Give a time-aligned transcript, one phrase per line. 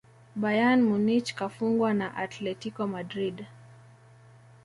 [0.35, 3.45] bayern munich kafungwa na atletico madrid